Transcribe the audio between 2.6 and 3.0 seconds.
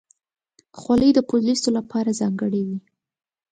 وي.